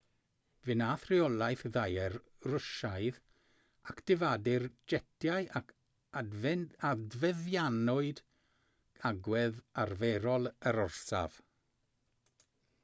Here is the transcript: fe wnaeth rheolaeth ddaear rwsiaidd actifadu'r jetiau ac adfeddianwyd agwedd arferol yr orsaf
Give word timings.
fe 0.67 0.75
wnaeth 0.75 1.01
rheolaeth 1.09 1.59
ddaear 1.73 2.15
rwsiaidd 2.51 3.17
actifadu'r 3.91 4.65
jetiau 4.93 5.45
ac 5.59 5.73
adfeddianwyd 6.23 8.21
agwedd 9.11 9.59
arferol 9.85 10.49
yr 10.73 10.81
orsaf 10.87 11.37